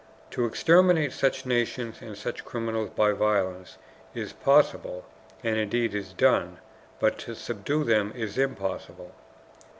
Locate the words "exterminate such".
0.47-1.45